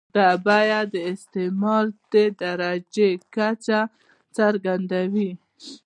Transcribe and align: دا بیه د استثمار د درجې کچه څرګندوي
دا 0.15 0.29
بیه 0.45 0.79
د 0.93 0.95
استثمار 1.11 1.85
د 2.11 2.13
درجې 2.41 3.11
کچه 3.35 3.79
څرګندوي 4.37 5.31